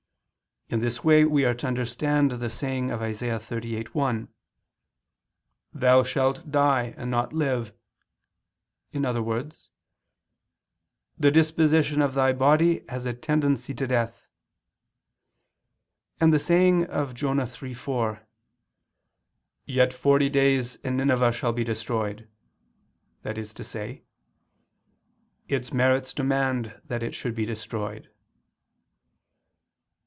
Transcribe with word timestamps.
In 0.69 0.79
this 0.79 1.03
way 1.03 1.25
we 1.25 1.43
are 1.43 1.53
to 1.55 1.67
understand 1.67 2.31
the 2.31 2.49
saying 2.49 2.91
of 2.91 3.03
Isa. 3.03 3.25
38:1: 3.43 4.29
"Thou 5.73 6.01
shalt 6.03 6.49
die, 6.49 6.93
and 6.95 7.11
not 7.11 7.33
live"; 7.33 7.73
in 8.93 9.03
other 9.03 9.21
words, 9.21 9.69
"The 11.19 11.29
disposition 11.29 12.01
of 12.01 12.13
thy 12.13 12.31
body 12.31 12.85
has 12.87 13.05
a 13.05 13.11
tendency 13.13 13.73
to 13.73 13.85
death": 13.85 14.25
and 16.21 16.31
the 16.33 16.39
saying 16.39 16.85
of 16.85 17.13
Jonah 17.15 17.43
3:4, 17.43 18.23
"Yet 19.65 19.91
forty 19.91 20.29
days, 20.29 20.77
and 20.85 20.95
Nineveh 20.95 21.33
shall 21.33 21.51
be 21.51 21.65
destroyed," 21.65 22.29
that 23.23 23.37
is 23.37 23.53
to 23.55 23.65
say, 23.65 24.03
"Its 25.49 25.73
merits 25.73 26.13
demand 26.13 26.79
that 26.85 27.03
it 27.03 27.13
should 27.13 27.35
be 27.35 27.45
destroyed." 27.45 28.09